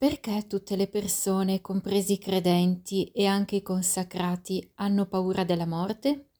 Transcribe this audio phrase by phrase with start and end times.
[0.00, 6.30] Perché tutte le persone, compresi i credenti e anche i consacrati, hanno paura della morte?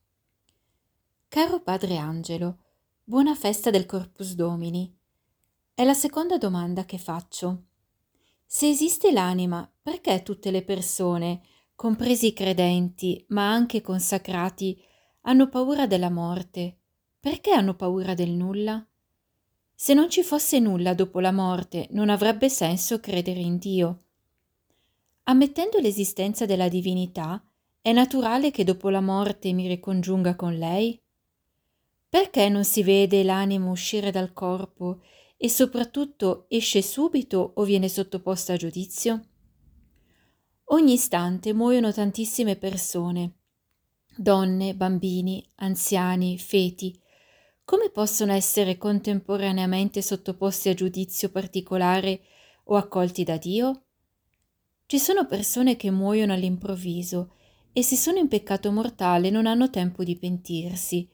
[1.28, 2.56] Caro Padre Angelo,
[3.04, 4.90] buona festa del Corpus Domini.
[5.74, 7.64] È la seconda domanda che faccio.
[8.46, 11.42] Se esiste l'anima, perché tutte le persone,
[11.74, 14.82] compresi i credenti, ma anche i consacrati,
[15.24, 16.78] hanno paura della morte?
[17.20, 18.82] Perché hanno paura del nulla?
[19.82, 24.00] Se non ci fosse nulla dopo la morte, non avrebbe senso credere in Dio.
[25.22, 27.42] Ammettendo l'esistenza della divinità,
[27.80, 31.00] è naturale che dopo la morte mi ricongiunga con lei?
[32.10, 35.00] Perché non si vede l'anima uscire dal corpo
[35.38, 39.28] e soprattutto esce subito o viene sottoposta a giudizio?
[40.64, 43.32] Ogni istante muoiono tantissime persone,
[44.14, 47.00] donne, bambini, anziani, feti,
[47.70, 52.20] come possono essere contemporaneamente sottoposti a giudizio particolare
[52.64, 53.82] o accolti da Dio?
[54.86, 57.34] Ci sono persone che muoiono all'improvviso
[57.72, 61.08] e se sono in peccato mortale non hanno tempo di pentirsi.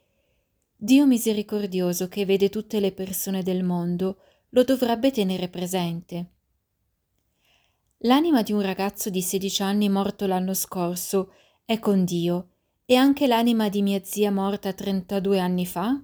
[0.75, 6.31] Dio misericordioso che vede tutte le persone del mondo lo dovrebbe tenere presente.
[7.99, 11.35] L'anima di un ragazzo di 16 anni morto l'anno scorso
[11.67, 12.53] è con Dio
[12.87, 16.03] e anche l'anima di mia zia morta 32 anni fa?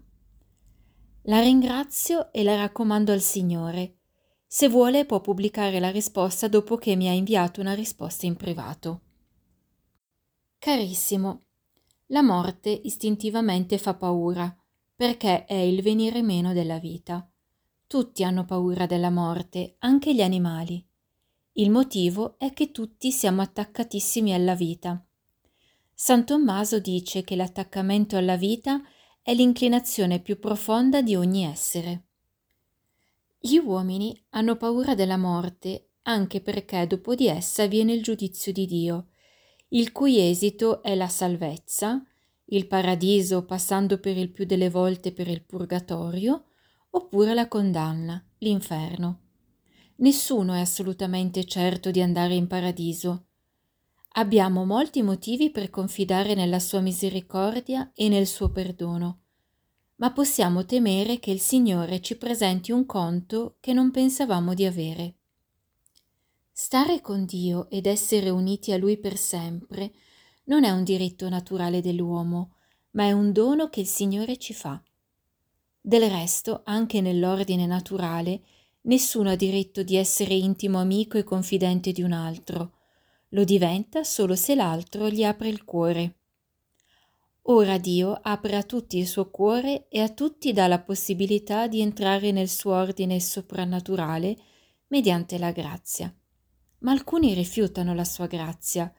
[1.27, 3.99] La ringrazio e la raccomando al Signore.
[4.45, 9.03] Se vuole può pubblicare la risposta dopo che mi ha inviato una risposta in privato.
[10.59, 11.45] Carissimo,
[12.07, 14.53] la morte istintivamente fa paura,
[14.97, 17.31] perché è il venire meno della vita.
[17.87, 20.85] Tutti hanno paura della morte, anche gli animali.
[21.53, 25.01] Il motivo è che tutti siamo attaccatissimi alla vita.
[25.95, 32.07] San Tommaso dice che l'attaccamento alla vita è è l'inclinazione più profonda di ogni essere.
[33.39, 38.67] Gli uomini hanno paura della morte anche perché dopo di essa viene il giudizio di
[38.67, 39.09] Dio,
[39.69, 42.05] il cui esito è la salvezza,
[42.47, 46.47] il paradiso passando per il più delle volte per il purgatorio,
[46.91, 49.21] oppure la condanna, l'inferno.
[49.97, 53.29] Nessuno è assolutamente certo di andare in paradiso.
[54.15, 59.21] Abbiamo molti motivi per confidare nella sua misericordia e nel suo perdono,
[59.97, 65.15] ma possiamo temere che il Signore ci presenti un conto che non pensavamo di avere.
[66.53, 69.93] Stare con Dio ed essere uniti a Lui per sempre
[70.45, 72.57] non è un diritto naturale dell'uomo,
[72.91, 74.83] ma è un dono che il Signore ci fa.
[75.81, 78.43] Del resto, anche nell'ordine naturale,
[78.83, 82.82] nessuno ha diritto di essere intimo amico e confidente di un altro,
[83.33, 86.17] lo diventa solo se l'altro gli apre il cuore.
[87.47, 91.81] Ora Dio apre a tutti il suo cuore e a tutti dà la possibilità di
[91.81, 94.37] entrare nel suo ordine soprannaturale
[94.89, 96.15] mediante la grazia.
[96.79, 98.93] Ma alcuni rifiutano la sua grazia,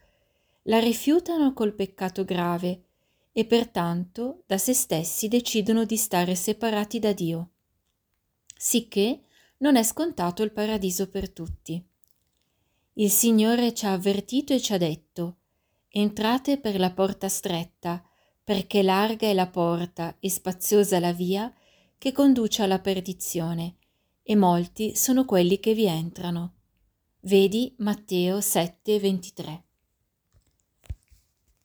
[0.64, 2.84] la rifiutano col peccato grave
[3.32, 7.50] e pertanto da se stessi decidono di stare separati da Dio.
[8.56, 9.20] Sicché
[9.58, 11.84] non è scontato il paradiso per tutti.
[12.96, 15.38] Il Signore ci ha avvertito e ci ha detto,
[15.88, 18.00] entrate per la porta stretta,
[18.44, 21.52] perché larga è la porta e spaziosa la via
[21.98, 23.78] che conduce alla perdizione,
[24.22, 26.52] e molti sono quelli che vi entrano.
[27.22, 29.64] Vedi Matteo 7, 23.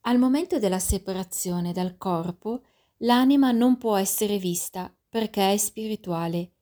[0.00, 2.62] Al momento della separazione dal corpo,
[2.98, 6.54] l'anima non può essere vista perché è spirituale.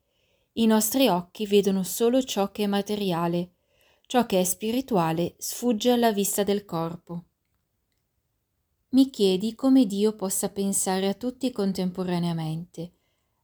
[0.55, 3.53] I nostri occhi vedono solo ciò che è materiale,
[4.09, 7.25] ciò che è spirituale sfugge alla vista del corpo.
[8.93, 12.93] Mi chiedi come Dio possa pensare a tutti contemporaneamente.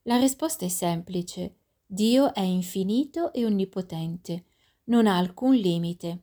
[0.04, 1.56] La risposta è semplice.
[1.84, 4.46] Dio è infinito e onnipotente,
[4.84, 6.22] non ha alcun limite.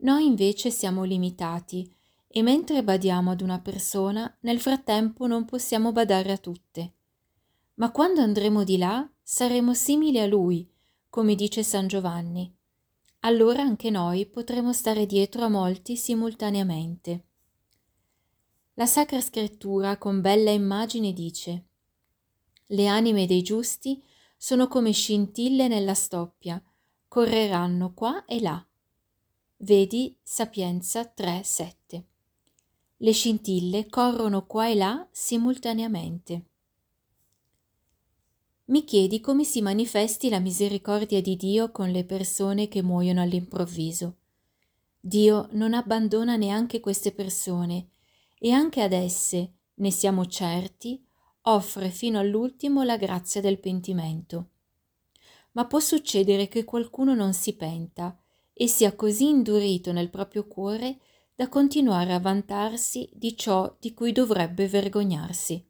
[0.00, 1.90] Noi invece siamo limitati
[2.28, 6.92] e mentre badiamo ad una persona, nel frattempo non possiamo badare a tutte.
[7.76, 10.70] Ma quando andremo di là, saremo simili a Lui,
[11.08, 12.58] come dice San Giovanni
[13.20, 17.24] allora anche noi potremo stare dietro a molti simultaneamente.
[18.74, 21.66] La Sacra Scrittura con bella immagine dice
[22.66, 24.02] Le anime dei giusti
[24.36, 26.62] sono come scintille nella stoppia,
[27.08, 28.64] correranno qua e là.
[29.58, 32.04] Vedi Sapienza 3:7.
[32.96, 36.49] Le scintille corrono qua e là simultaneamente
[38.70, 44.18] mi chiedi come si manifesti la misericordia di Dio con le persone che muoiono all'improvviso.
[45.00, 47.88] Dio non abbandona neanche queste persone
[48.38, 51.04] e anche ad esse, ne siamo certi,
[51.42, 54.50] offre fino all'ultimo la grazia del pentimento.
[55.52, 58.16] Ma può succedere che qualcuno non si penta
[58.52, 60.98] e sia così indurito nel proprio cuore
[61.34, 65.69] da continuare a vantarsi di ciò di cui dovrebbe vergognarsi.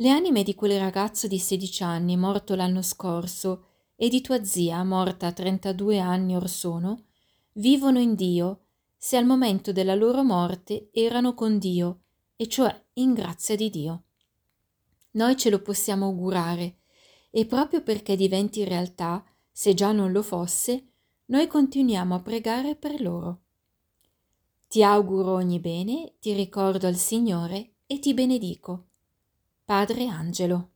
[0.00, 3.66] Le anime di quel ragazzo di 16 anni morto l'anno scorso
[3.96, 7.04] e di tua zia morta 32 anni or sono,
[7.52, 8.62] vivono in Dio
[8.96, 12.04] se al momento della loro morte erano con Dio,
[12.36, 14.04] e cioè in grazia di Dio.
[15.12, 16.78] Noi ce lo possiamo augurare,
[17.30, 20.92] e proprio perché diventi realtà, se già non lo fosse,
[21.26, 23.40] noi continuiamo a pregare per loro.
[24.66, 28.86] Ti auguro ogni bene, ti ricordo al Signore e ti benedico.
[29.70, 30.69] Padre Angelo.